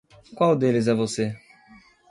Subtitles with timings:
[0.33, 1.37] Qual deles é você?